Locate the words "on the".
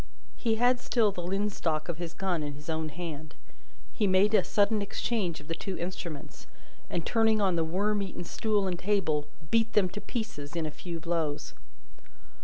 7.39-7.63